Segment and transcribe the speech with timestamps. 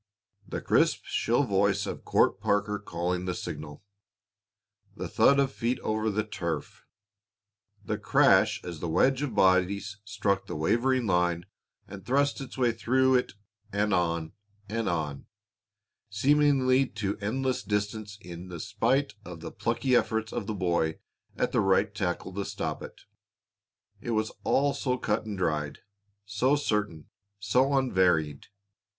[0.47, 3.83] The crisp, shrill voice of Court Parker calling the signal,
[4.95, 6.87] the thud of feet over the turf,
[7.85, 11.45] the crash as the wedge of bodies struck the wavering line
[11.87, 13.33] and thrust its way through it
[13.71, 14.31] and on,
[14.71, 15.27] on,
[16.09, 20.97] seemingly to endless distance in spite of the plucky efforts of the boy
[21.37, 23.01] at right tackle to stop it
[23.99, 25.77] it was all so cut and dried,
[26.25, 27.05] so certain,
[27.37, 28.47] so unvaried.